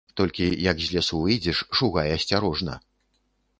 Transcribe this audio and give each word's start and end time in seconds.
Толькі, 0.19 0.45
як 0.71 0.79
з 0.85 0.95
лесу 0.95 1.19
выйдзеш, 1.27 1.61
шугай 1.81 2.17
асцярожна. 2.17 2.81